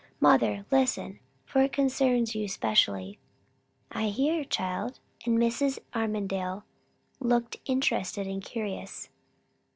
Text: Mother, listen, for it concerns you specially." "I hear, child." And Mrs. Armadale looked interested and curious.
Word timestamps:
Mother, 0.19 0.65
listen, 0.71 1.19
for 1.45 1.61
it 1.61 1.71
concerns 1.71 2.33
you 2.33 2.47
specially." 2.47 3.19
"I 3.91 4.05
hear, 4.07 4.43
child." 4.43 4.99
And 5.27 5.37
Mrs. 5.37 5.77
Armadale 5.93 6.63
looked 7.19 7.57
interested 7.67 8.25
and 8.25 8.43
curious. 8.43 9.09